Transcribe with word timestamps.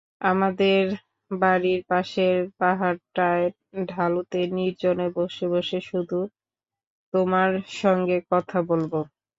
আমাদের 0.21 0.83
বাড়ির 1.31 1.81
পাশের 1.89 2.37
পাহাড়টায় 2.59 3.45
ঢালুতে 3.87 4.39
নির্জনে 4.55 5.07
বসে 5.15 5.45
বসে 5.53 5.79
শুধু 5.89 6.19
তোমার 7.13 7.51
সঙ্গে 7.81 8.17
কথা 8.31 8.57
বলব। 8.69 8.93